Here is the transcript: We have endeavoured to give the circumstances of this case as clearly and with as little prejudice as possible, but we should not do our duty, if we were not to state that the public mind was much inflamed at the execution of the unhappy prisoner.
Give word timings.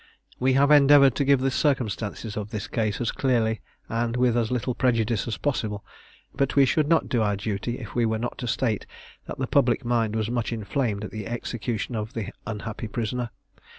We 0.39 0.53
have 0.53 0.71
endeavoured 0.71 1.13
to 1.17 1.23
give 1.23 1.41
the 1.41 1.51
circumstances 1.51 2.35
of 2.35 2.49
this 2.49 2.65
case 2.67 2.99
as 2.99 3.11
clearly 3.11 3.61
and 3.87 4.17
with 4.17 4.35
as 4.35 4.49
little 4.49 4.73
prejudice 4.73 5.27
as 5.27 5.37
possible, 5.37 5.85
but 6.33 6.55
we 6.55 6.65
should 6.65 6.87
not 6.87 7.07
do 7.07 7.21
our 7.21 7.35
duty, 7.35 7.77
if 7.77 7.93
we 7.93 8.07
were 8.07 8.17
not 8.17 8.39
to 8.39 8.47
state 8.47 8.87
that 9.27 9.37
the 9.37 9.45
public 9.45 9.85
mind 9.85 10.15
was 10.15 10.31
much 10.31 10.51
inflamed 10.51 11.03
at 11.03 11.11
the 11.11 11.27
execution 11.27 11.95
of 11.95 12.13
the 12.13 12.33
unhappy 12.47 12.87
prisoner. 12.87 13.29